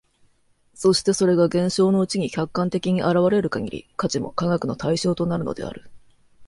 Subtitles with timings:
[0.73, 5.91] そしてそれが現象のうちに客観的に現れる限り、価値も科学の対象となるのである。